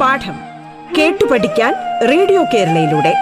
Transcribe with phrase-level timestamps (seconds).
[0.00, 0.38] പാഠം
[0.98, 1.74] കേട്ടു പഠിക്കാൻ
[2.10, 3.14] റേഡിയോ കേരളയിലൂടെ.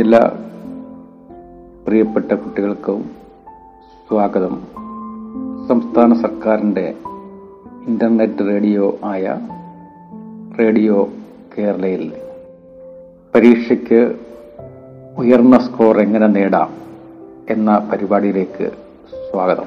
[0.00, 0.47] എല്ലാ
[1.88, 3.10] പ്രിയപ്പെട്ട കുട്ടികൾക്കും
[4.08, 4.62] സ്വാഗതം.
[5.68, 6.94] സംസ്ഥാന സർക്കാരിന്റെ
[7.86, 9.38] ഇന്റർനെറ്റ് റേഡിയോ ആയ
[10.58, 11.08] റേഡിയോ
[11.58, 12.12] കേരളയിൽ.
[13.34, 14.14] പരീക്ഷയ്ക്ക്
[15.18, 16.74] ഉയർന്ന സ്കോർ എങ്ങനെ നേടാം
[17.50, 18.70] എന്ന പരിപാടിയിലേക്ക്
[19.30, 19.64] സ്വാഗതം.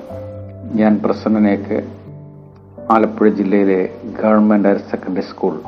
[0.74, 1.94] ഞാൻ പ്രസന്നനേക്ക്
[2.90, 3.90] ആലപ്പുഴ ജില്ലയിലെ
[4.24, 5.62] government higher secondary school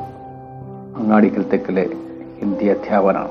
[0.96, 1.90] Angadikkal തെക്കിലെ
[2.40, 3.30] Hindi അധ്യാപനാണ്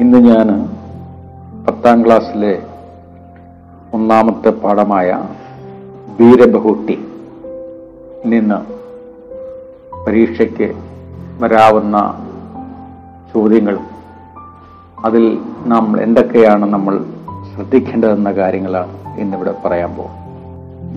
[0.00, 0.73] ഇന്ന് ഞാൻ
[1.64, 2.54] പത്താം ക്ലാസ്സിലെ
[3.92, 5.08] ഒന്നാമത്തെ പാഠമായ
[6.18, 6.96] വീരബഹുട്ടി
[8.24, 8.58] നിന്ന്
[10.06, 10.68] പരീക്ഷയ്ക്ക്
[11.40, 11.96] വരാവുന്ന
[13.34, 13.86] ചോദ്യങ്ങളും
[15.04, 15.24] അതിൽ
[15.66, 16.94] നാം എന്തൊക്കെയാണ് നമ്മൾ
[17.50, 20.20] ശ്രദ്ധിക്കേണ്ടതെന്ന കാര്യങ്ങളാണ് ഇന്നിവിടെ പറയാൻ പോകും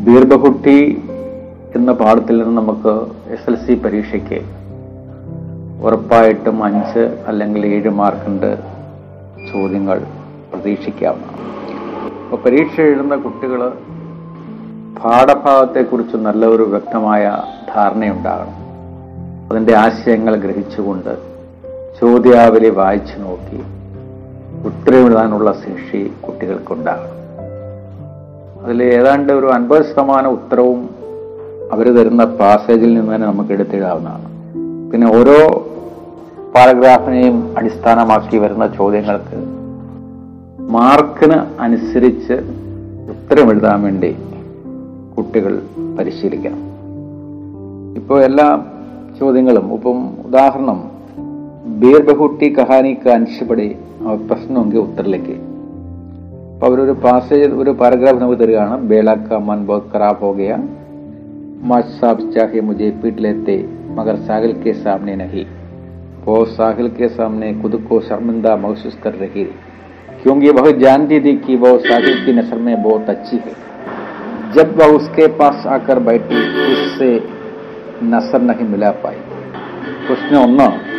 [0.05, 0.77] ബീർബഹുട്ടി
[1.75, 2.93] എന്ന പാഠത്തിൽ നിന്ന് നമുക്ക്
[3.29, 4.39] എസ് എൽ സി പരീക്ഷയ്ക്ക്
[5.83, 8.51] ഉറപ്പായിട്ടും അഞ്ച് അല്ലെങ്കിൽ ഏഴ് മാർക്കിന്റെ
[9.51, 9.97] ചോദ്യങ്ങൾ.
[10.53, 11.43] പ്രതീക്ഷിക്കാവുന്നതാണ്
[12.23, 13.73] അപ്പോൾ പരീക്ഷ എഴുതുന്ന കുട്ടികൾ
[15.05, 17.37] പാഠഭാഗത്തെക്കുറിച്ച് നല്ലൊരു വ്യക്തമായ
[17.75, 18.67] ധാരണയുണ്ടാകണം.
[19.51, 21.17] അതിന്റെ ആശയങ്ങൾ ഗ്രഹിച്ചുകൊണ്ട്
[22.01, 23.63] ചോദ്യാവലി വായിച്ചു നോക്കി
[24.67, 27.13] ഉത്തരവെഴുതാനുള്ള ശേഷി കുട്ടികൾക്കുണ്ടാകണം.
[28.63, 30.89] അതിൽ ഏതാണ്ട് ഒരു അൻപത് ശതമാനം ഉത്തരവും
[31.71, 34.27] അവർ തരുന്ന പാസേജിൽ നിന്ന് തന്നെ നമുക്ക് എടുത്തിടാവുന്നതാണ്
[34.91, 35.37] പിന്നെ ഓരോ
[36.55, 39.66] പാരഗ്രാഫിനെയും അടിസ്ഥാനമാക്കി വരുന്ന ചോദ്യങ്ങൾക്ക്
[40.75, 42.33] മാർക്കിന് അനുസരിച്ച്
[43.13, 44.15] ഉത്തരം എഴുതാൻ വേണ്ടി
[45.17, 45.61] കുട്ടികൾ
[45.99, 46.61] പരിശീലിക്കണം.
[47.95, 48.65] ഇപ്പോൾ എല്ലാ
[49.19, 50.91] ചോദ്യങ്ങളും ഇപ്പം ഉദാഹരണം
[51.81, 55.35] ബീർബഹുട്ടി കഹാനിക്ക് കഹാനിക്ക് അവർ പ്രശ്നമെങ്കിൽ ഉത്തരലേക്ക്.
[56.53, 58.81] അപ്പോൾ അവരൊരു പാസേജ് ഒരു പാരഗ്രാഫ് നമുക്ക് തരികയാണ്.
[58.81, 60.59] ബേളക്ക മൻ ബക്കറാ ഖരാബ്
[61.63, 63.57] മാഷ് ഗയ സാബ് ചാഹെ മുജെ വീട്ടിലെത്തെ
[63.89, 65.45] മകർ സാഹൽ കെ സാമ്നെ നഹി.
[66.27, 69.47] ഓ സാഹിൽ കെ സാമ്നെ കുതുക്കോ ശർമിന്ദ മഹസുസ്കർ കർ
[70.16, 73.10] महसूस कर रही थी क्योंकि वह जानती थी कि वो साहिल की नस्ल में बहुत
[73.10, 73.54] अच्छी है
[74.52, 76.36] जब वह उसके पास आकर बैठी
[76.72, 77.28] उससे
[78.02, 79.16] नसर नहीं मिला पाई
[80.12, 80.92] उसने ഒന്ന്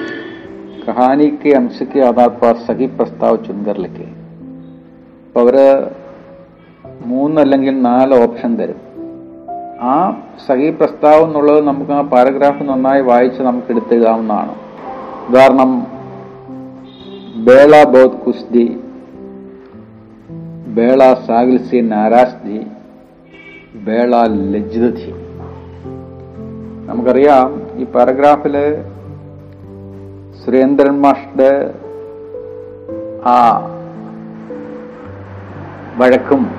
[0.87, 4.23] കഹാനി के अंश के आधार पर सही प्रस्ताव चुनकर लिखे
[5.35, 5.87] അപ്പൊ അവര്
[7.07, 8.79] മൂന്നല്ലെങ്കിൽ നാല് ഓപ്ഷൻ തരും
[9.81, 10.17] ആ
[10.47, 14.53] സഹി പ്രസ്താവം എന്നുള്ളത് നമുക്ക് ആ പാരഗ്രാഫ് നന്നായി വായിച്ച് നമുക്ക് എടുത്തെഴുതാവുന്നതാണ്
[15.29, 15.87] ഉദാഹരണം
[17.45, 18.77] ബേള ബോധ് കുസ്തി
[20.78, 21.78] ബേള സാഗൽസി
[22.44, 22.58] ധി
[23.86, 24.16] ബേള
[24.52, 25.12] ലജ്ജിതധി.
[26.86, 28.56] നമുക്കറിയാം ഈ പാരഗ്രാഫിൽ
[30.44, 31.74] സുരേന്ദ്രൻ മാഷ്ടെ
[33.24, 33.34] ആ
[35.96, 36.50] വഴക്കും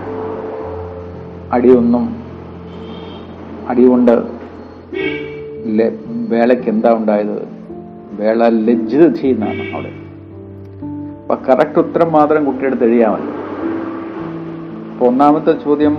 [1.51, 2.05] അടിയൊന്നും
[3.67, 4.15] അടികൊണ്ട്
[6.33, 7.47] വേളയ്ക്ക് എന്താ ഉണ്ടായത്?
[8.11, 9.91] വേള ലജ്ജിതധി എന്നാണ് അവിടെ.
[11.21, 13.38] അപ്പൊ കറക്റ്റ് ഉത്തരം മാത്രം കുട്ടിയെടുത്ത് എഴുതിയാൽ
[14.99, 15.97] അപ്പൊ ഒന്നാമത്തെ ചോദ്യം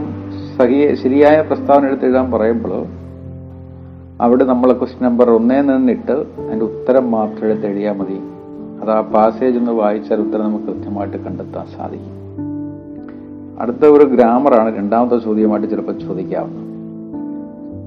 [0.58, 2.86] സഹിയെ ശരിയായ പ്രസ്താവന എടുത്ത് എഴുതാൻ പറയുമ്പോൾ
[4.20, 8.20] അവിടെ നമ്മൾ ക്വസ്റ്റ്യൻ നമ്പർ ഒന്നേ നിന്നിട്ട് അതിന്റെ ഉത്തരം മാത്രം എടുത്ത് എഴുതിയാൽ മതി.
[8.82, 12.16] അത് ആ പാസേജ് ഒന്ന് വായിച്ചാൽ ഉത്തരം നമുക്ക് കൃത്യമായിട്ട് കണ്ടെത്താൻ സാധിക്കും.
[13.60, 16.66] അടുത്ത ഒരു ഗ്രാമറാണ് രണ്ടാമത്തെ ചോദ്യമായിട്ട് ചിലപ്പോൾ ചോദിക്കാവുന്നത്.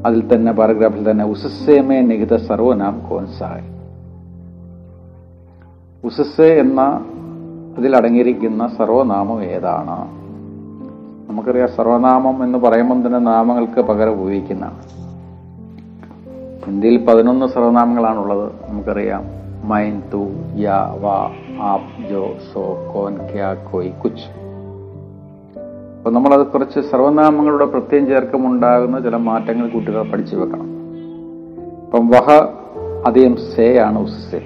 [0.05, 3.67] അതിൽ തന്നെ പാരഗ്രാഫിൽ തന്നെ ഉസസ്സേമേ നിഹിത സർവനാം കോൻസായ്
[6.05, 6.81] ഉസസ്സേ എന്ന
[7.77, 10.22] അതിൽ അടങ്ങിയിരിക്കുന്ന സർവനാമം ഏതാണ്?
[11.29, 15.03] നമുക്കറിയാം സർവനാമം എന്ന് പറയുമ്പോൾ തന്നെ നാമങ്ങൾക്ക് പകരം ഉപയോഗിക്കുന്നതാണ്.
[16.69, 18.51] ഇന്ത്യയിൽ പതിനൊന്ന് സർവനാമങ്ങളാണുള്ളത്.
[18.69, 19.23] നമുക്കറിയാം.
[19.63, 21.29] മൈൻ തു യാ വാ
[21.61, 24.43] ആപ് ജോ സോ കോൻ ക്യാ കോയ് കുച്ച്.
[25.97, 30.67] അപ്പൊ നമ്മളത് കുറച്ച് സർവനാമങ്ങളുടെ പ്രത്യേകം ചേർക്കുമുണ്ടാകുന്ന ചില മാറ്റങ്ങൾ കുട്ടികൾ പഠിച്ചു വെക്കണം.
[31.85, 32.31] അപ്പം വഹ
[33.05, 34.41] അധികം സേ ആണ് ഉസ്സെ.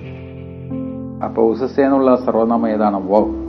[1.26, 3.12] അപ്പൊ ഉസ്സെ എന്നുള്ള സർവനാമം ഏതാണ്?
[3.12, 3.47] വഹ്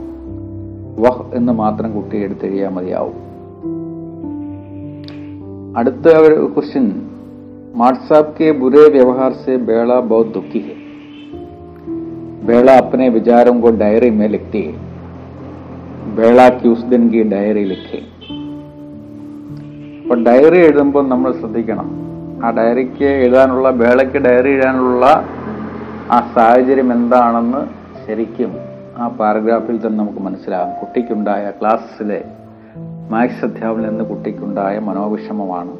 [0.98, 3.18] വഹ് എന്ന് മാത്രം കുട്ടി എടുത്തെഴുതിയാൽ മതിയാവും
[5.76, 6.86] അടുത്ത ഒരു ക്വസ്റ്റ്യൻ
[7.74, 10.74] व्हाट्सएप के बुरे व्यवहार से बेड़ा बहुत दुखी है
[12.46, 14.74] बेड़ा अपने विचारों को डायरी में लिखती है
[16.14, 18.00] बेड़ा की उस दिन की डायरी लिखे
[20.02, 21.88] അപ്പൊ ഡയറി എഴുതുമ്പോൾ നമ്മൾ ശ്രദ്ധിക്കണം
[22.44, 25.04] ആ ഡയറിക്ക് എഴുതാനുള്ള ബേളയ്ക്ക് ഡയറി എഴുതാനുള്ള
[26.10, 27.62] ആ സാഹചര്യം എന്താണെന്ന്
[28.06, 28.50] ശരിക്കും
[28.99, 30.73] ആ പാരഗ്രാഫിൽ തന്നെ നമുക്ക് മനസ്സിലാകും.
[30.79, 32.23] കുട്ടിക്കുണ്ടായ ക്ലാസ്സിലെ
[33.09, 35.77] മാത്സ് അധ്യാപനം നിന്ന് കുട്ടിക്കുണ്ടായ മനോവിഷമമാണ്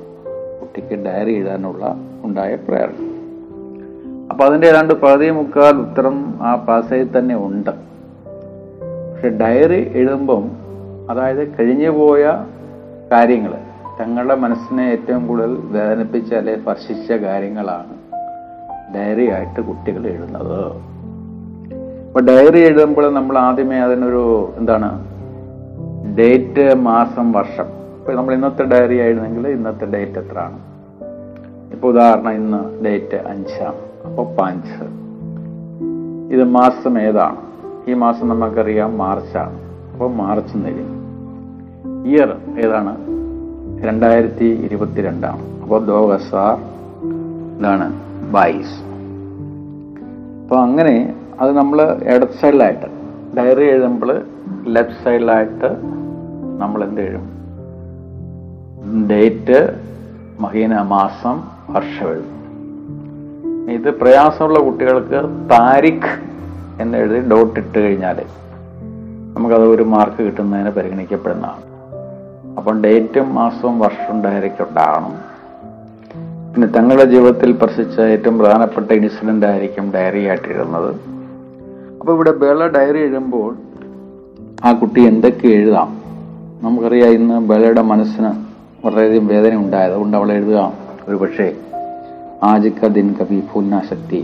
[0.61, 2.97] കുട്ടിക്ക് ഡയറി എഴുതാനുള്ള ഉണ്ടായ പ്രേരണ
[4.31, 7.69] അപ്പം അതിന്റെ ഏതാണ്ട് പകുതി മുക്കാൽ ഉത്തരം ആ പാസേജിൽ തന്നെ ഉണ്ട്.
[9.11, 10.51] പക്ഷെ ഡയറി എഴുതുമ്പം
[11.09, 12.45] അതായത് കഴിഞ്ഞു പോയ
[13.11, 13.53] കാര്യങ്ങൾ
[14.01, 17.95] തങ്ങളുടെ മനസ്സിനെ ഏറ്റവും കൂടുതൽ വേദനിപ്പിച്ച അല്ലെ സ്പർശിച്ച കാര്യങ്ങളാണ്
[18.95, 20.59] ഡയറി ആയിട്ട് കുട്ടികൾ എഴുതുന്നത്.
[22.09, 25.05] അപ്പൊ ഡയറി എഴുതുമ്പോൾ നമ്മൾ ആദ്യമേ അതിനൊരു എന്താണ്
[26.17, 27.63] ഡേറ്റ് മാസം വർഷം.
[27.99, 30.59] ഇപ്പൊ നമ്മൾ ഇന്നത്തെ ഡയറി ആയിരുന്നെങ്കിൽ ഇന്നത്തെ ഡേറ്റ് എത്രയാണ്?
[31.73, 33.73] ഇപ്പൊ ഉദാഹരണം ഇന്ന് ഡേറ്റ് അഞ്ചാം
[34.05, 34.83] അപ്പൊ പാഞ്ച്.
[36.33, 37.35] ഇത് മാസം ഏതാണ്?
[37.87, 39.59] ഈ മാസം നമുക്കറിയാം മാർച്ചാണ്.
[39.93, 40.99] അപ്പോൾ മാർച്ച് എന്നെഴുതി
[42.09, 42.97] ഇയർ ഏതാണ്?
[43.85, 46.57] രണ്ടായിരത്തി ഇരുപത്തിരണ്ടാണ് അപ്പോൾ ദോ ഹസാർ
[47.59, 47.87] ഇതാണ്
[48.31, 48.77] ബൈസ്
[50.41, 52.85] അപ്പൊ അങ്ങനെ അത് നമ്മൾ ഇടത് സൈഡിലായിട്ട്.
[53.37, 54.21] ഡയറി എഴുതുമ്പോൾ
[54.67, 55.77] ലെഫ്റ്റ് സൈഡിലായിട്ട്
[56.59, 57.39] നമ്മൾ എന്ത് എഴുതും?
[59.09, 59.75] ഡേറ്റ്
[60.39, 62.39] മഹീന മാസം വർഷം എഴുതും.
[63.71, 66.19] ഇത് പ്രയാസമുള്ള കുട്ടികൾക്ക് താരിഖ്
[66.81, 68.25] എന്ന് എഴുതി ഡോട്ട് ഇട്ട് കഴിഞ്ഞാൽ
[69.33, 71.61] നമുക്കത് ഒരു മാർക്ക് കിട്ടുന്നതിന് പരിഗണിക്കപ്പെടുന്നതാണ്.
[72.57, 75.13] അപ്പം ഡേറ്റും മാസവും വർഷവും ഡയറിക്ക് ഉണ്ടാകണം.
[76.53, 81.08] പിന്നെ തങ്ങളുടെ ജീവിതത്തിൽ പ്രസിച്ച ഏറ്റവും പ്രധാനപ്പെട്ട ഇൻസിഡന്റ് ആയിരിക്കും ഡയറി ആയിട്ട് എഴുതുന്നത്.
[82.00, 83.50] അപ്പോൾ ഇവിടെ ബേള ഡയറി എഴുതുമ്പോൾ
[84.64, 85.90] ആ കുട്ടി എന്തൊക്കെ എഴുതാം
[86.62, 88.30] നമുക്കറിയാം ഇന്ന് ബേളയുടെ മനസ്സിന്
[88.86, 90.60] വളരെയധികം വേദന ഉണ്ടായത് അതുകൊണ്ട് അവൾ എഴുതുക
[91.08, 91.48] ഒരു പക്ഷേ
[92.42, 94.22] ആജ് ക ദിൻ കവി ഫൂൽന ശക്തി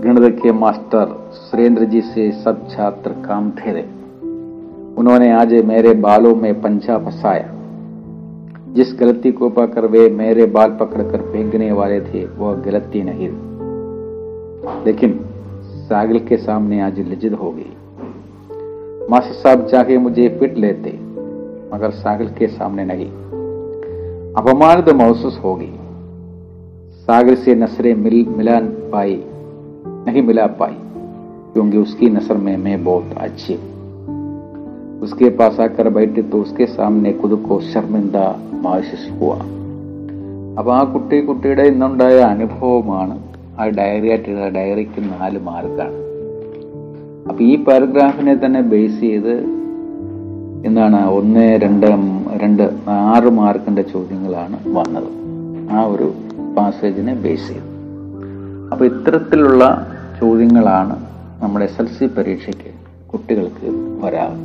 [0.00, 3.84] गणित के मास्टर सुरेंद्र जी से सब छात्र काम थे रहे
[4.96, 7.46] उन्होंने आज मेरे बालों में पंजा फंसाया
[8.72, 13.30] जिस गलती को पाकर वे मेरे बाल पकड़कर फेंकने वाले थे वह गलती नहीं
[14.84, 15.10] लेकिन
[15.90, 17.72] सागिल के सामने आज लिजिद हो गई
[19.10, 20.90] मास्टर साहब चाहे मुझे पिट लेते
[21.74, 23.06] मगर सागिल के सामने नहीं
[24.34, 25.72] अपमानित महसूस होगी
[27.08, 28.58] सागर से नसरें मिल मिला
[28.92, 29.22] पाई
[30.06, 30.76] नहीं मिला पाई
[31.52, 33.74] क्योंकि उसकी नसर में मैं बहुत अच्छी हूं
[35.00, 38.28] उसके पास आकर बैठे तो उसके सामने खुद को शर्मिंदा
[38.62, 39.38] महसूस हुआ
[40.58, 43.16] അപ്പൊ ആ കുട്ടി കുട്ടിയുടെ ഇന്നുണ്ടായ അനുഭവമാണ്
[43.61, 45.97] ആ ഡയറി ആയിട്ട് എഴുതുക ഡയറിക്ക് നാല് മാർക്കാണ്
[47.29, 49.33] അപ്പം ഈ പാരഗ്രാഫിനെ തന്നെ ബേസ് ചെയ്ത്
[50.67, 51.85] എന്താണ് ഒന്ന് രണ്ട്
[52.43, 55.09] രണ്ട് ആറ് മാർക്കിന്റെ ചോദ്യങ്ങളാണ് വന്നത്.
[55.71, 56.07] ആ ഒരു
[56.57, 57.69] പാസേജിനെ ബേസ് ചെയ്ത്.
[58.71, 59.63] അപ്പോൾ ഇത്തരത്തിലുള്ള
[60.21, 60.95] ചോദ്യങ്ങളാണ്
[61.41, 62.71] നമ്മുടെ എസ് എൽ സി പരീക്ഷയ്ക്ക്
[63.11, 63.69] കുട്ടികൾക്ക്
[64.03, 64.37] വരാറ്.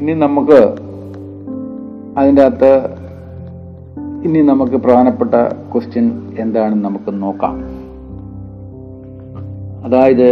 [0.00, 0.60] ഇനി നമുക്ക്
[2.18, 2.72] അതിന്റെ അകത്ത്
[4.25, 5.35] ഇനി നമുക്ക് പ്രധാനപ്പെട്ട
[5.73, 6.07] ക്വസ്റ്റ്യൻ
[6.39, 7.55] എന്താണെന്ന് നമുക്ക് നോക്കാം
[9.83, 10.29] അതായത്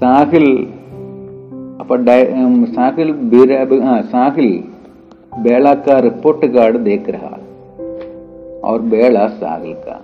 [0.00, 0.48] സാഹിൽ
[1.82, 1.96] അപ്പൊ
[2.74, 3.10] സാഹിൽ
[4.12, 4.50] സാഹിൽ
[5.44, 7.36] बेड़ा का रिपोर्ट कार्ड देख रहा
[8.62, 9.96] और बेड़ा साहिल का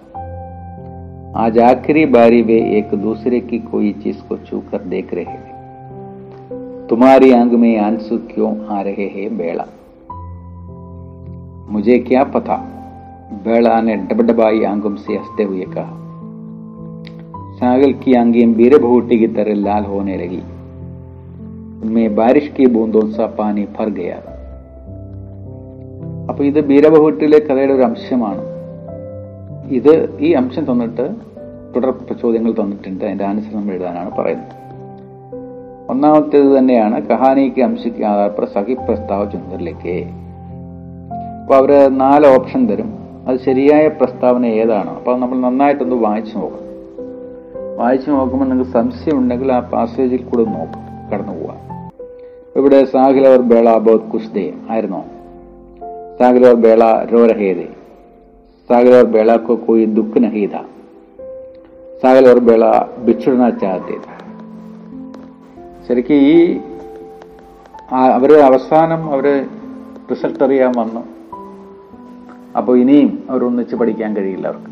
[1.37, 6.87] आज आखिरी बारी वे एक दूसरे की कोई चीज को छू कर देख रहे हैं
[6.87, 9.67] तुम्हारी आंख में आंसू क्यों आ रहे हैं बेड़ा
[11.71, 12.57] मुझे क्या पता
[13.45, 15.95] बेड़ा ने डबडबाई आंखों से हंसते हुए कहा
[17.57, 20.43] सागल की आंखें बीरे भूटी की तरह लाल होने लगी
[21.83, 24.19] उनमें बारिश की बूंदों सा पानी भर गया
[26.31, 28.43] അപ്പൊ ഇത് ബീരബഹുട്ടിലെ കഥയുടെ ഒരു അംശമാണ്
[29.71, 31.05] ഇത് ഈ അംശം തന്നിട്ട്
[31.75, 31.91] തുടർ
[32.23, 34.55] ചോദ്യങ്ങൾ തന്നിട്ടുണ്ട് അതിന്റെ ആൻസർ നമ്മൾ എഴുതാനാണ് പറയുന്നത്
[35.91, 39.95] ഒന്നാമത്തേത് തന്നെയാണ് കഹാനിക്ക് അംശിക്ക് ആധാർ पर സഹി പ്രസ്താവ ചുന്തരിലേക്ക്
[41.52, 42.94] അപ്പോൾ അവർ നാല് ഓപ്ഷൻ തരും.
[43.28, 44.96] അത് ശരിയായ പ്രസ്താവന ഏതാണോ.
[44.96, 46.60] അപ്പോൾ നമ്മൾ നന്നായിട്ടൊന്ന് വായിച്ചു നോക്കാം.
[47.78, 51.58] വായിച്ചു നോക്കുമ്പോൾ നിങ്ങൾക്ക് സംശയം ഉണ്ടെങ്കിൽ ആ പാസേജിൽ കൂടെ നോക്കാം കടന്നു പോവാം.
[52.56, 55.06] ഇവിടെ സാഹിലോർ ബേള ബോധ് കുസ്ദേ ആയിരുന്നോ.
[56.20, 57.68] സാഹിലവർ ബേള രോരഹേദേ.
[58.70, 60.56] സാഹിലവർ ബേള കൊക്കോയി ദുഃഖനഹീത.
[62.06, 62.64] നഹീത ബേള
[62.98, 64.08] ബിച്ചുടന ചാത്തേത
[65.90, 66.58] ശരിക്കും ഈ
[67.92, 69.46] അവർ അവസാനം അവർ
[70.12, 71.21] റിസൾട്ട് അറിയാൻ വന്നു.
[72.58, 74.72] അപ്പോൾ ഇനിയും അവരൊന്നിച്ച് പഠിക്കാൻ കഴിയില്ല അവർക്ക്.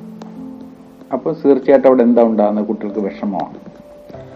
[1.13, 2.65] അപ്പോൾ തീർച്ചയായിട്ടും അവിടെ എന്താ ഉണ്ടാകുന്നത്?
[2.65, 3.57] കുട്ടികൾക്ക് വിഷമമാണ്.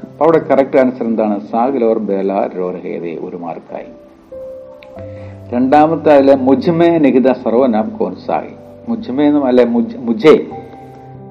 [0.08, 1.40] അപ്പോൾ അവിടെ കറക്റ്റ് ആൻസർ എന്താണ്?
[1.52, 3.86] സാഗിലോർ ബേല രോരഹേദേ ഒരു മാർക്കായി.
[5.54, 8.50] രണ്ടാമത്തെ അതിലെ മുജ്മേ നിഹിത സർവനാം കോൻസായി
[8.90, 9.66] മുജ്മേ എന്നും അല്ലെ
[9.98, 10.48] മുജേ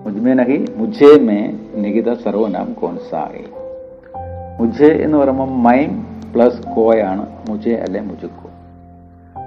[0.04, 3.44] മുജ്മേ നഹി മുജേ മേ നിഹിത സർവനാം കോൻസായി
[4.60, 7.26] മുജേ എന്ന് പറയുമ്പോൾ മൈം പ്ലസ് കോയാണ്.
[7.48, 8.41] മുജേ അല്ലെ മുജുക്കോ.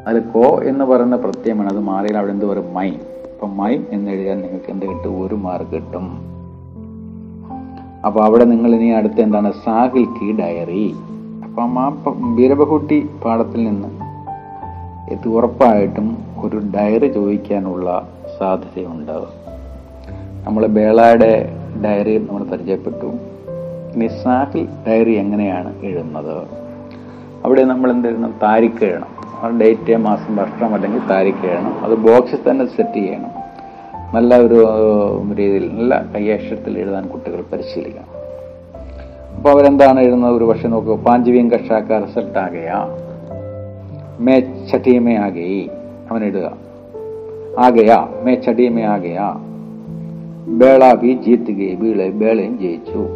[0.07, 1.69] അതിൽ കോ എന്ന് പറയുന്ന പ്രത്യയമാണ്.
[1.69, 2.89] അത് മാറിയാൽ അവിടെ എന്ത് പറയും മൈ.
[2.89, 5.21] അപ്പൊ മൈ എന്ന് എഴുതിയാൽ നിങ്ങൾക്ക് എന്ത് കിട്ടും?
[5.27, 6.35] ഒരു മാർക്ക് കിട്ടും.
[8.05, 9.53] അപ്പോൾ അവിടെ നിങ്ങൾ ഇനി അടുത്ത എന്താണ്?
[9.65, 10.95] സാഹിൽ കി ഡയറി.
[11.43, 11.97] അപ്പം ആ
[12.35, 13.88] ബീരബഹുട്ടി പാഠത്തിൽ നിന്ന്
[15.12, 18.09] ഇത് ഉറപ്പായിട്ടും ഒരു ഡയറി ചോദിക്കാനുള്ള
[18.39, 19.25] സാധ്യതയുണ്ട്.
[20.45, 21.50] നമ്മൾ ബേളയുടെ
[21.83, 23.05] ഡയറി നമ്മൾ പരിചയപ്പെട്ടു.
[23.95, 26.47] ഇനി സാഹിൽ ഡയറി എങ്ങനെയാണ് എഴുതുന്നത്?
[27.45, 29.14] അവിടെ നമ്മൾ എന്ത് എഴുതണം താരിഖ് എഴുതണം.
[29.61, 33.45] ഡേറ്റ് മാസം വർഷം അല്ലെങ്കിൽ താരിഖ് എഴുതണം അത് ബോക്സിൽ തന്നെ സെറ്റ് ചെയ്യണം.
[34.13, 34.67] നല്ല ഒരു
[35.39, 38.25] രീതിയിൽ നല്ല കയ്യക്ഷരത്തിൽ എഴുതാൻ കുട്ടികൾ പരിശീലിക്കണം.
[39.37, 40.37] അപ്പോൾ അവരെന്താണ് എഴുതുന്നത്?
[40.37, 42.87] ഒരു പക്ഷെ നോക്കുക പാഞ്ചവിയും കഷാക്ക റിസൾട്ട് ആകയാ.
[44.19, 44.39] മേ
[44.71, 45.69] ചട്ടിയമേ ആകെയി.
[46.11, 46.57] അവൻ ഇടുക
[47.59, 49.33] ആകയാ മേ ചടിയമേ ആകയാ.
[50.47, 53.07] ബേള ബി ജീത്ത് ഗയി ബീളെ ബേളയും ജയിച്ചു.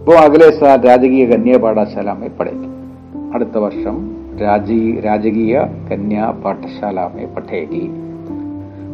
[0.00, 2.92] ഇപ്പോൾ അഖിലേഷ് രാജകീയ കന്യാ പാഠശാല പഠിക്കും
[3.34, 7.86] അടുത്ത വർഷം राज़ी, राजकीय कन्या पाठशाला में पढ़ेगी।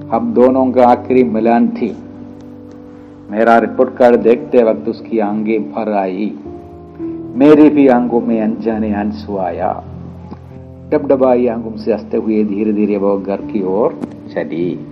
[0.09, 1.97] हम दोनों का आखिरी मिलान थी।
[3.31, 6.35] मेरा रिपोर्ट कार्ड देखते वक्त उसकी आंगे भर आई।
[7.37, 9.85] मेरी भी आंगों में अनजाने आँसू आया।
[10.93, 14.01] डबडबाई आंगों से हँसते हुए धीरे धीरे वो घर की ओर
[14.35, 14.92] चली।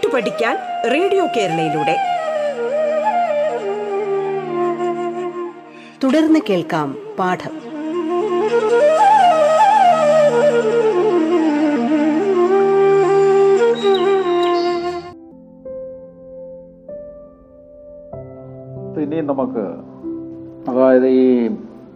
[0.00, 0.56] കേട്ടു പഠിക്കാൻ
[0.92, 1.96] റേഡിയോ കേരളയിലൂടെ.
[6.04, 7.54] തുടർന്ന് കേൾക്കാം പാഠം.
[19.02, 19.66] ഇനി നമുക്ക്
[20.70, 21.48] അതായത് ഈ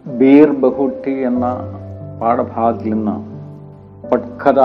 [0.05, 1.45] ബീർ ബഹുട്ടി എന്ന
[2.21, 3.17] പാഠഭാഗത്തിൽ നിന്ന്
[4.07, 4.61] പട്കഥ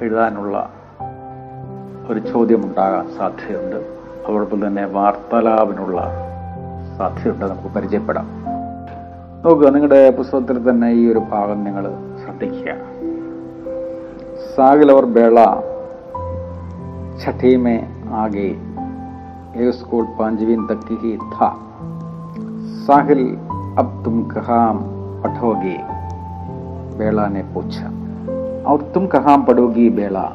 [0.00, 0.83] എഴുതാനുള്ള
[2.09, 3.79] ഒരു ചോദ്യമുണ്ടാകാൻ സാധ്യതയുണ്ട്
[4.23, 5.99] അതോടൊപ്പം തന്നെ വാർത്താലാപിനുള്ള
[6.97, 8.29] സാധ്യതയുണ്ട് നമുക്ക് പരിചയപ്പെടാം
[9.43, 11.85] നോക്കുക നിങ്ങളുടെ പുസ്തകത്തിൽ തന്നെ ഈ ഒരു ഭാഗം നിങ്ങൾ
[12.23, 12.71] ശ്രദ്ധിക്കുക
[14.53, 15.45] സാഗിൽ और बेला
[17.19, 17.79] छठी में
[18.15, 18.47] आगे
[19.57, 21.49] एक स्कूल पांचवीं तक की ही था
[22.81, 23.21] साहिल
[23.79, 24.63] अब तुम कहाँ
[25.23, 25.75] पढ़ोगे
[26.97, 27.87] बेला ने पूछा
[28.65, 30.25] और तुम कहाँ पढ़ोगी बेला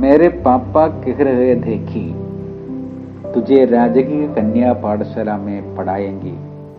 [0.00, 2.04] मेरे पापा कह रहे थे कि
[3.34, 6.34] तुझे राजकीय कन्या पाठशाला में पढ़ाएंगी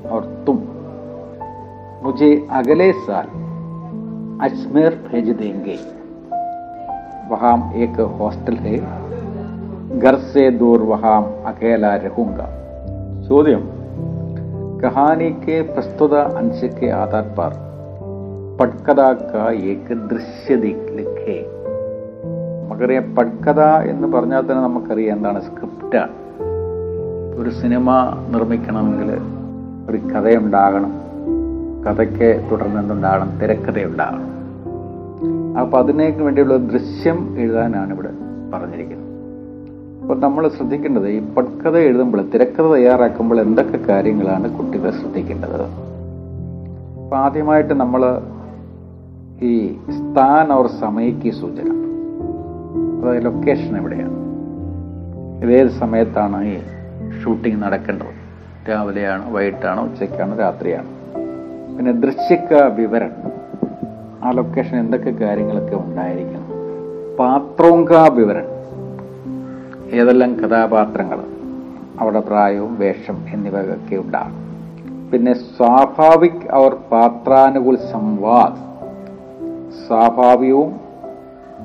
[0.10, 0.62] और तुम
[2.04, 3.28] मुझे अगले साल
[4.42, 5.78] अजमेर भेज देंगे
[7.30, 8.78] वहां एक हॉस्टल है
[10.00, 11.22] घर से दूर वहां
[11.54, 12.48] अकेला रहूंगा
[13.28, 13.62] ചോദ്യം
[14.82, 17.54] कहानी के प्रस्तुत अंश के आधार पर
[18.60, 21.38] पटकथा का एक दृश्य दि- लिखे
[22.81, 26.09] നമുക്കറിയാം പട്കഥ എന്ന് പറഞ്ഞാൽ തന്നെ നമുക്കറിയാം എന്താണ് സ്ക്രിപ്റ്റാണ്
[27.41, 27.91] ഒരു സിനിമ
[28.31, 29.13] നിർമ്മിക്കണമെങ്കിൽ
[29.91, 30.93] ഒരു കഥയുണ്ടാകണം.
[31.85, 33.39] കഥയ്ക്ക് തുടർന്ന് എന്തുണ്ടാകണം?
[33.39, 34.25] തിരക്കഥയുണ്ടാകണം.
[35.61, 38.09] അപ്പം അതിനേക്ക് വേണ്ടിയുള്ള ദൃശ്യം എഴുതാനാണ് ഇവിടെ
[38.55, 39.09] പറഞ്ഞിരിക്കുന്നത്.
[40.03, 45.63] അപ്പോൾ നമ്മൾ ശ്രദ്ധിക്കേണ്ടത് ഈ പട്കഥ എഴുതുമ്പോൾ തിരക്കഥ തയ്യാറാക്കുമ്പോൾ എന്തൊക്കെ കാര്യങ്ങളാണ് കുട്ടികൾ ശ്രദ്ധിക്കേണ്ടത്?
[47.05, 48.23] അപ്പം ആദ്യമായിട്ട് നമ്മൾ
[49.43, 51.81] ഈ സ്ഥാൻ ഓർ സമയക്ക് സൂചന.
[53.07, 54.21] ലൊക്കേഷൻ എവിടെയാണ്?
[55.45, 56.59] ഇതേത് സമയത്താണ് ഈ
[57.23, 58.21] ഷൂട്ടിംഗ് നടക്കേണ്ടത്?
[58.71, 60.89] രാവിലെയാണോ വൈകിട്ടാണോ ഉച്ചയ്ക്കാണോ രാത്രിയാണോ?
[61.77, 63.31] പിന്നെ ദൃശ്യക്ക വിവരണം
[64.25, 66.47] ആ ലൊക്കേഷൻ എന്തൊക്കെ കാര്യങ്ങളൊക്കെ ഉണ്ടായിരിക്കണം?
[67.19, 68.61] പാത്രോങ്ക വിവരണം
[69.93, 71.19] ഏതെല്ലാം കഥാപാത്രങ്ങൾ
[72.01, 74.51] അവരുടെ പ്രായവും വേഷം എന്നിവയൊക്കെ ഉണ്ടാകും.
[75.11, 78.71] പിന്നെ സ്വാഭാവിക് അവർ പാത്രാനുകൂൽ സംവാദ്.
[79.87, 80.90] സ്വാഭാവികവും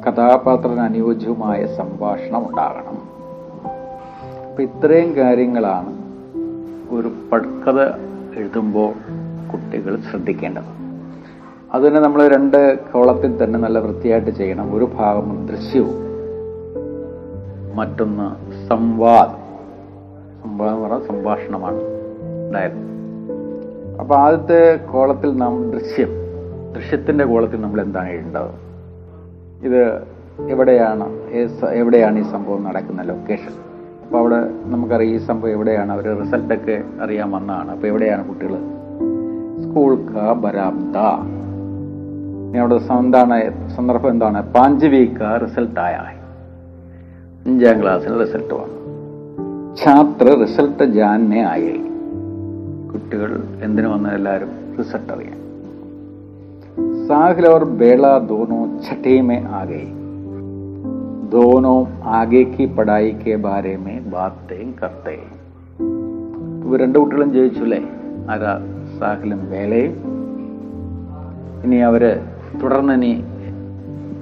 [0.07, 3.15] കഥാപാത്രത്തിന് അനുയോജ്യവുമായ സംഭാഷണം ഉണ്ടാകണം
[4.49, 5.97] അപ്പം ഇത്രയും കാര്യങ്ങളാണ്
[6.89, 7.81] ഒരു പട്കഥ
[8.37, 8.93] എഴുതുമ്പോൾ
[9.51, 10.63] കുട്ടികൾ ശ്രദ്ധിക്കേണ്ടത്.
[11.73, 14.75] അതിനെ നമ്മൾ രണ്ട് കോളത്തിൽ തന്നെ നല്ല വൃത്തിയായിട്ട് ചെയ്യണം.
[14.75, 16.05] ഒരു ഭാഗം ദൃശ്യവും
[17.75, 18.27] മറ്റൊന്ന്
[18.67, 19.45] സംവാദം.
[20.43, 21.79] സംവാദം പറഞ്ഞാൽ സംഭാഷണമാണ്
[22.47, 22.85] ഉണ്ടായത്
[23.99, 26.09] അപ്പം ആദ്യത്തെ കോളത്തിൽ നാം ദൃശ്യം
[26.75, 28.64] ദൃശ്യത്തിന്റെ കോളത്തിൽ നമ്മൾ എന്താണ് എഴുതേണ്ടത്?
[29.65, 30.01] ഇത്
[30.49, 31.09] എവിടെയാണ്?
[31.69, 33.51] എവിടെയാണ് ഈ സംഭവം നടക്കുന്ന ലൊക്കേഷൻ
[34.03, 35.91] അപ്പോൾ അവിടെ നമുക്കറിയാം ഈ സംഭവം എവിടെയാണ്?
[35.91, 37.71] അവർ റിസൾട്ടൊക്കെ അറിയാൻ വന്നതാണ്.
[37.71, 38.55] അപ്പോൾ എവിടെയാണ് കുട്ടികൾ
[39.63, 40.97] സ്കൂൾ കാ ബരാബ്ദ
[42.59, 44.53] അവിടെ എന്താണ് സന്ദർഭം എന്താണ്?
[44.53, 45.93] പാഞ്ചവീക്ക റിസൾട്ട് ആയ.
[47.45, 48.85] അഞ്ചാം ക്ലാസ്സിൽ റിസൾട്ട് വന്നു.
[49.75, 51.77] ഛാത്ര റിസൾട്ട് ജാനെ ആയി.
[52.93, 54.51] കുട്ടികൾ എന്തിനു വന്ന എല്ലാവരും?
[54.79, 55.44] റിസൾട്ട് അറിയാൻ.
[57.06, 59.86] साहिल और बेला दोनों छठे में आ गए
[61.30, 61.76] दोनों
[62.12, 65.16] आगे की पढ़ाई के बारे में बातें करते
[66.64, 67.78] ഇവർ രണ്ട് കുട്ടികളും ജയിച്ചു അല്ലേ
[68.30, 68.50] ആരാ
[68.98, 69.94] സാഹിലും വേലയും
[71.64, 72.10] ഇനി അവര്
[72.60, 73.10] തുടർന്ന് ഇനി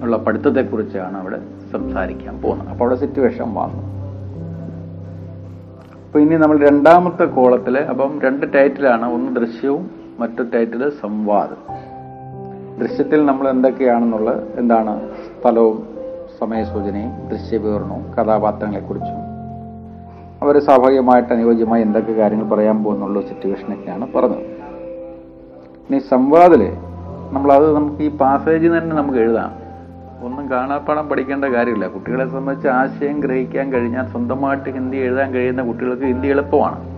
[0.02, 1.38] ഉള്ള പഠിത്തത്തെക്കുറിച്ചാണ് അവിടെ
[1.72, 3.82] സംസാരിക്കാൻ പോകുന്നത് അപ്പോൾ അവിടെ സിറ്റുവേഷൻ വന്നു
[6.04, 9.84] അപ്പൊ ഇനി നമ്മൾ രണ്ടാമത്തെ കോളത്തില് അപ്പം രണ്ട് ടൈറ്റിലാണ് ഒന്ന് ദൃശ്യവും
[10.20, 11.60] മറ്റു ടൈറ്റില് സംവാദം
[12.81, 15.09] ദൃശ്യത്തിൽ നമ്മൾ എന്തൊക്കെയാണെന്നുള്ള എന്താണ്
[15.41, 15.87] സ്ഥലവും
[16.39, 19.33] സമയസൂചനയും ദൃശ്യവിവരണവും കഥാപാത്രങ്ങളെക്കുറിച്ചും.
[20.41, 24.39] അവർ സ്വാഭാവികമായിട്ട് അനുയോജ്യമായി എന്തൊക്കെ കാര്യങ്ങൾ പറയാൻ പോകുന്നുള്ള സിറ്റുവേഷനൊക്കെയാണ് പറഞ്ഞത്.
[25.89, 26.73] ഇനി സംവാദിൽ
[27.31, 29.63] നമ്മളത് നമുക്ക് ഈ പാസേജ് തന്നെ നമുക്ക് എഴുതാം.
[30.25, 31.87] ഒന്നും കാണാപ്പാടം പഠിക്കേണ്ട കാര്യമില്ല.
[31.87, 36.92] കുട്ടികളെ സംബന്ധിച്ച് ആശയം ഗ്രഹിക്കാൻ കഴിഞ്ഞാൽ സ്വന്തമായിട്ട് ഹിന്ദി എഴുതാൻ കഴിയുന്ന കുട്ടികൾക്ക് ഹിന്ദി എളുപ്പമാണ്.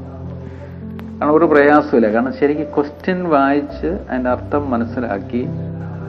[1.16, 5.48] കാരണം ഒരു പ്രയാസമില്ല കാരണം ശരിക്കും ക്വസ്റ്റ്യൻ വായിച്ച് അതിന്റെ അർത്ഥം മനസ്സിലാക്കി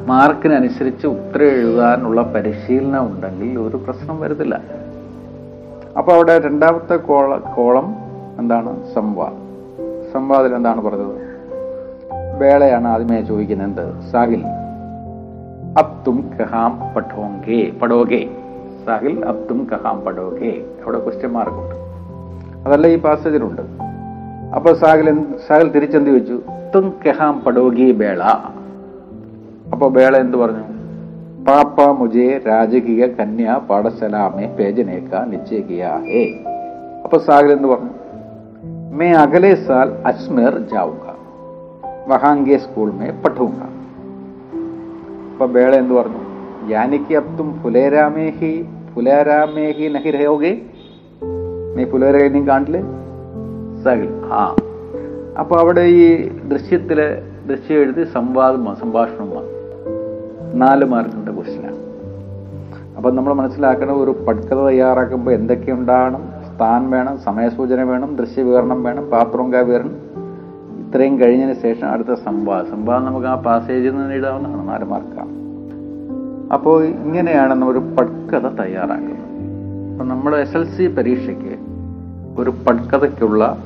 [0.07, 4.61] മാർക്കിനനുസരിച്ച് ഉത്തരം എഴുതാനുള്ള പരിശീലനം ഉണ്ടെങ്കിൽ ഒരു പ്രശ്നം വരുന്നില്ല
[5.99, 7.95] അപ്പോൾ അവിടെ രണ്ടാമത്തെ കോള കോളം
[8.39, 8.95] എന്താണ്?
[8.95, 9.33] സംവാ.
[10.13, 11.37] സംവാദിൽ എന്താണ് പറഞ്ഞത്?
[12.41, 13.81] വേളയാണ് ആദ്യമേ ചോദിക്കുന്നത്.
[13.81, 14.43] എന്ത് സാഹിൽ
[15.79, 18.29] അബ്തും കഹാം പഠോങ്കേ പടോകെ
[18.87, 21.77] സാഹിൽ അബ്തും കഹാം പടോകെ അവിടെ ക്വസ്റ്റ്യൻ മാർക്കുണ്ട്
[22.69, 23.86] അതല്ല ഈ പാസേജിലുണ്ട്
[24.56, 26.38] അപ്പൊ സാഹിൽ എന്ത്- സാഹിൽ തിരിച്ചെന്ത് ചോദിച്ചു
[26.74, 28.22] തും കഹാം പഠോഗി ബേള
[29.74, 30.66] അപ്പൊ ബേള എന്ത് പറഞ്ഞു
[31.48, 36.24] പാപ്പ മുജെ രാജകീയ കന്യാ പാഠശാലാമെ പേജനേക്ക നിശ്ചയ കിയാ ഹേ
[37.06, 37.94] അപ്പൊ സാഹിൽ എന്ത് പറഞ്ഞു
[38.94, 41.12] मैं अगले साल अजमेर जाऊंगा
[42.08, 43.68] वहां के स्कूल में पढ़ूंगा
[45.30, 46.22] അപ്പൊ ബേള എന്ത് പറഞ്ഞു
[46.72, 48.52] യാനിക്ക് അബ് തും ഫുലേരാമേ ഹി
[48.92, 50.52] ഫുലേരാമേ ഹി നഹി രഹോഗേ
[51.76, 52.82] നീ ഫുലേര നീ കാണില്ലേ
[53.87, 54.57] സഹിൽ ആ.
[55.39, 59.57] അപ്പൊ അവിടെ ഈ ദൃശ്യത്തിലെ ദൃശ്യം എഴുതി സംവാദം സംഭാഷണം വന്നു.
[60.55, 61.77] നാല് മാർക്കിന്റെ ക്വസ്റ്റ്യനാണ്
[62.97, 66.23] അപ്പൊ നമ്മൾ മനസ്സിലാക്കണം ഒരു പഠിക്കത തയ്യാറാക്കുമ്പോൾ എന്തൊക്കെ ഉണ്ടാകണം?
[66.55, 69.97] സ്ഥാൻ വേണം സമയസൂചന വേണം ദൃശ്യവിവരണം വേണം പാത്രവും വിവരണം.
[70.81, 72.71] ഇത്രയും കഴിഞ്ഞതിന് ശേഷം അടുത്ത സംവാദം.
[72.71, 74.69] സംവാദം നമുക്ക് ആ പാസേജിൽ നിന്ന് എഴുതാവുന്നതാണ്.
[74.69, 75.37] നാല് മാർക്കാണ്.
[76.53, 79.27] അപ്പോൾ ഇങ്ങനെയാണ് നമ്മൾ പട്കഥ തയ്യാറാക്കുന്നത്.
[79.91, 81.57] അപ്പൊ നമ്മുടെ എസ് എൽ സി പരീക്ഷയ്ക്ക്
[82.39, 83.65] ഒരു പട്കഥയ്ക്കുള്ള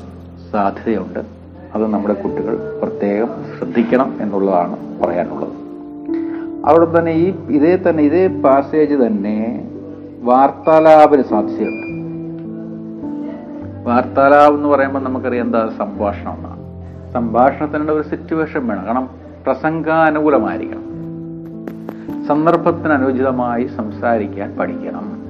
[0.52, 1.18] സാധ്യതയുണ്ട്.
[1.74, 5.52] അത് നമ്മുടെ കുട്ടികൾ പ്രത്യേകം ശ്രദ്ധിക്കണം എന്നുള്ളതാണ് പറയാനുള്ളത്.
[6.66, 9.68] അവിടെ തന്നെ ഈ ഇതേ തന്നെ ഇതേ പാസേജ് തന്നെ
[10.22, 11.90] വാർത്താലാപിന് സാധ്യതയുണ്ട്.
[13.88, 15.70] വാർത്താലാപം എന്ന് പറയുമ്പോൾ നമുക്കറിയാം എന്താ?
[15.78, 16.60] സംഭാഷണം എന്നാണ്.
[17.12, 18.86] സംഭാഷണത്തിനുള്ള ഒരു സിറ്റുവേഷൻ വേണം.
[18.86, 19.10] കാരണം
[19.46, 20.90] പ്രസംഗാനുകൂലമായിരിക്കണം
[22.26, 25.22] സന്ദർഭത്തിന് അനുചിതമായി സംസാരിക്കാൻ പഠിക്കണം.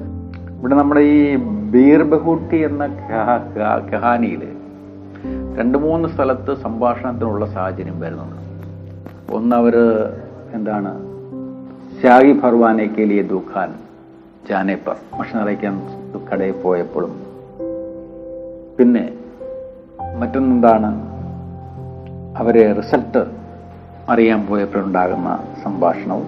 [0.61, 1.37] ഇവിടെ നമ്മുടെ ഈ
[1.71, 4.60] ബീർബഹുട്ടി എന്ന കഹാ- കഹാ- കഹാനിയിൽ
[5.59, 8.37] രണ്ട് മൂന്ന് സ്ഥലത്ത് സംഭാഷണത്തിനുള്ള സാഹചര്യം വരുന്നുണ്ട്.
[9.35, 9.77] ഒന്ന് അവർ
[10.53, 10.93] എന്താണ്?
[12.03, 13.75] ഷാഹി ഫർവാനെ കേലിയ ലിയെ ദുഃഖാൻ
[14.49, 15.75] ജാനേപ്പർ ഭക്ഷണം അറിയിക്കാൻ
[16.33, 17.23] കടയിൽ പോയപ്പോഴും.
[18.79, 19.13] പിന്നെ
[20.19, 20.91] മറ്റൊന്നെന്താണ്?
[22.39, 23.25] അവരെ റിസൾട്ട്
[24.09, 26.27] അറിയാൻ പോയപ്പോഴുണ്ടാകുന്ന സംഭാഷണവും.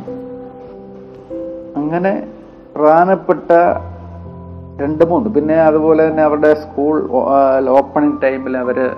[1.76, 2.28] അങ്ങനെ
[2.76, 3.50] പ്രധാനപ്പെട്ട
[4.80, 7.10] രണ്ട് മൂന്ന് പിന്നെ അതുപോലെ തന്നെ അവരുടെ സ്കൂൾ
[7.68, 8.96] ഓപ്പണിംഗ് ടൈമിൽ അവർ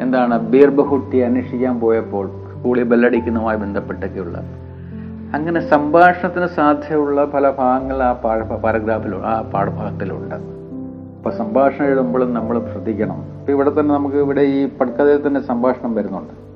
[0.00, 4.38] എന്താണ് ബീർബഹുട്ടി അന്വേഷിക്കാൻ പോയപ്പോൾ സ്കൂളിൽ ബെല്ലടിക്കുന്നതുമായി ബന്ധപ്പെട്ടൊക്കെയുള്ള.
[5.34, 10.34] അങ്ങനെ സംഭാഷണത്തിന് സാധ്യതയുള്ള പല ഭാഗങ്ങൾ ആ പാഠ പാരഗ്രാഫിൽ ആ പാഠഭാഗത്തിലുണ്ട്.
[10.34, 13.16] അപ്പൊ സംഭാഷണം എഴുതുമ്പോഴും നമ്മൾ ശ്രദ്ധിക്കണം.
[13.16, 16.48] ഇപ്പൊ ഇവിടെ തന്നെ നമുക്ക് ഇവിടെ ഈ പട്കഥയിൽ തന്നെ സംഭാഷണം വരുന്നുണ്ട്.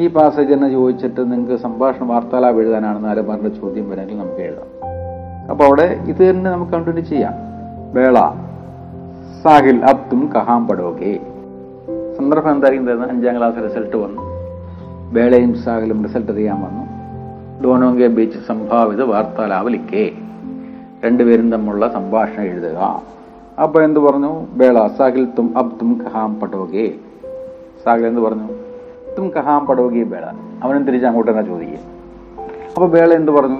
[0.00, 4.90] ഈ പാസേജ് തന്നെ ചോദിച്ചിട്ട് നിങ്ങൾക്ക് സംഭാഷണം വാർത്താലാപ് എഴുതാനാണെന്ന് ആരംഭാറിന്റെ ചോദ്യം വരെങ്കിൽ നമുക്ക് എഴുതാം.
[5.50, 7.32] അപ്പൊ അവിടെ ഇത് തന്നെ നമുക്ക് കണ്ടിന്യൂ ചെയ്യാം.
[7.92, 8.18] വേള.
[9.42, 11.20] സാഹിൽ അബ്ദും കഹാം പടോകെ
[12.20, 13.10] സന്ദർഭം എന്തായിരിക്കും തരുന്നത്?
[13.10, 14.22] അഞ്ചാം ക്ലാസ് റിസൾട്ട് വന്നു.
[15.12, 16.84] വേളയും സാഹലും റിസൾട്ട് അറിയാൻ വന്നു.
[17.64, 20.12] ഡോനോങ്കെ ബീച്ച് സംഭാവിത വാർത്താലാവലിക്കേ.
[21.04, 23.02] രണ്ടുപേരും തമ്മിലുള്ള സംഭാഷണം എഴുതുക.
[23.62, 24.46] അപ്പൊ എന്ത് പറഞ്ഞു?
[24.52, 26.94] ബേള സാഹിൽ തും അബ് തും കഹാം പടോകെ
[27.84, 28.48] സാഹിൽ എന്ത് പറഞ്ഞു?
[29.18, 30.24] തും കഹാം പടോകെ ബേള
[30.62, 31.78] അവനും തിരിച്ച് അങ്ങോട്ട് തന്നെ ചോദിക്കുക
[32.68, 33.58] അപ്പൊ വേള എന്ത് പറഞ്ഞു?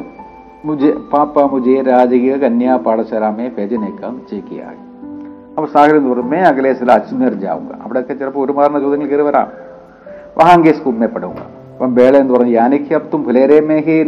[0.64, 4.89] മുജെ പാപ്പ മുജെ രാജകീയ കന്യാ പാഠശാലാമേ പേജനേക്കാം ചേക്കിയായി
[5.60, 9.48] അപ്പൊ സാഹചര്യം എന്ന് പറഞ്ഞു മേ അകലെ അജ്മീർ ജാവുക അവിടെയൊക്കെ ചിലപ്പോൾ ഒരു മാറുന്ന ചോദ്യങ്ങൾ കയറി വരാം.
[10.38, 11.06] വഹാങ്കെ സ്കൂൾ മേ
[11.72, 14.04] അപ്പം വേള എന്ന് പറഞ്ഞു യാനിക്ക് അപ്തും ഫുലേരെ മേഹി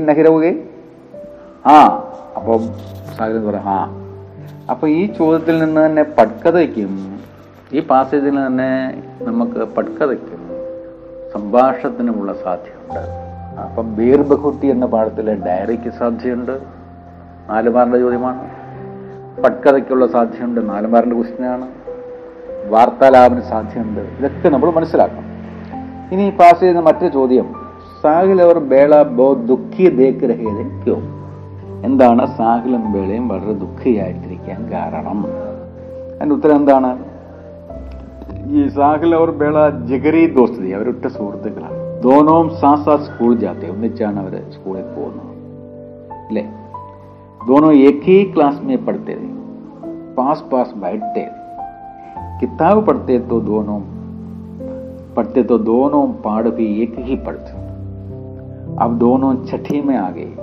[1.67, 1.77] ആ
[2.37, 2.59] അപ്പം
[3.17, 3.97] സാഹചര്യം എന്ന് പറയാം ആ.
[4.71, 7.21] അപ്പൊ ഈ ചോദ്യത്തിൽ നിന്ന് തന്നെ പട്കതയ്ക്കും
[7.73, 10.41] ഈ പാസേജിൽ തന്നെ നമുക്ക് പട്കതയ്ക്കും
[11.35, 13.11] സംഭാഷണത്തിനുമുള്ള സാധ്യതയുണ്ട്.
[13.61, 16.53] അപ്പം ബീർ ബഹുട്ടി എന്ന പാഠത്തിലെ ഡയറിക്ക് സാധ്യതയുണ്ട്.
[17.51, 18.62] നാലുമാരുടെ ചോദ്യമാണ്.
[19.44, 21.66] പട്കഥയ്ക്കുള്ള സാധ്യതയുണ്ട് നാല് മാറിന്റെ ക്വസ്റ്റിനാണ്
[22.70, 25.26] വാർത്താലാപന സാധ്യതയുണ്ട് ഇതൊക്കെ നമ്മൾ മനസ്സിലാക്കണം
[26.12, 27.48] ഇനി പാസ് ചെയ്യുന്ന മറ്റൊരു ചോദ്യം
[28.02, 30.98] സാഹിൽ അവർ ബേള ബോ ദുഃഖി ദേക്ക് രഹേത് ക്യോ
[31.84, 35.20] എന്താണ് സാഹിലും ബേളയും വളരെ ദുഃഖിയായിട്ടിരിക്കാൻ കാരണം
[36.14, 36.92] അതിന്റെ ഉത്തരം എന്താണ്
[38.56, 39.58] ഈ സാഹിൽ അവർ ബേള
[39.90, 45.34] ജഗരി ദോസ്തി അവരൊറ്റ സുഹൃത്തുക്കളാണ് ദോനവും സാസാ സ്കൂൾ ജാത്തെ ഒന്നിച്ചാണ് അവർ സ്കൂളിൽ പോകുന്നത്
[46.28, 46.46] അല്ലേ
[47.42, 49.21] दोनों एक ही क्लास में पढ़ते थे
[50.17, 51.29] पास पास बैठते।
[52.41, 53.81] किताब पढ़ते तो दोनों,
[55.15, 57.53] पढ़ते तो दोनों पाड़ भी एक ही पढ़ते।
[58.77, 60.35] अब दोनों छठी में आ गए।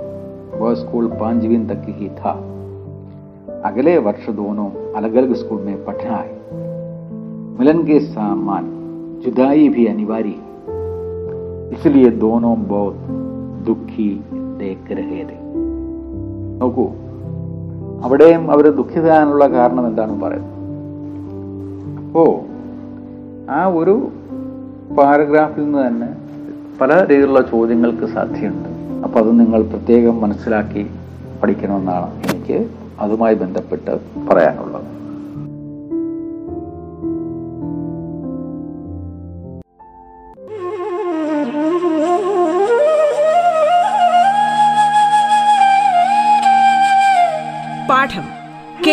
[0.58, 2.30] वह स्कूल पांचवीं तक ही था।
[3.64, 6.36] अगले वर्ष दोनों अलग अलग स्कूल में पढ़ना आए।
[7.58, 8.64] मिलन के सामान,
[9.24, 10.34] जुदाई भी अनिवार्य।
[11.76, 12.94] इसलिए दोनों बहुत
[13.66, 15.40] दुखी देख रहे थे।
[18.04, 20.56] അവിടെയും അവർ ദുഃഖിതാനുള്ള കാരണം എന്താണെന്ന് പറയുന്നത്
[22.20, 22.24] ഓ
[23.58, 23.94] ആ ഒരു
[24.98, 26.10] പാരഗ്രാഫിൽ നിന്ന് തന്നെ
[26.80, 28.68] പല രീതിയിലുള്ള ചോദ്യങ്ങൾക്ക് സാധ്യതയുണ്ട്.
[29.04, 30.82] അപ്പൊ അത് നിങ്ങൾ പ്രത്യേകം മനസ്സിലാക്കി
[31.40, 32.58] പഠിക്കണമെന്നാണ് എനിക്ക്
[33.04, 33.92] അതുമായി ബന്ധപ്പെട്ട്
[34.28, 34.69] പറയാനുള്ളത്.